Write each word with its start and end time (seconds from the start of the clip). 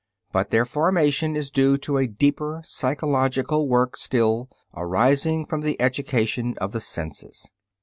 But 0.31 0.49
their 0.49 0.65
formation 0.65 1.35
is 1.35 1.51
due 1.51 1.77
to 1.77 1.97
a 1.99 2.07
deeper 2.07 2.63
psychological 2.65 3.67
work 3.67 3.95
still, 3.95 4.49
arising 4.75 5.45
from 5.45 5.61
the 5.61 5.79
education 5.79 6.55
of 6.59 6.71
the 6.71 6.81
senses. 6.81 7.51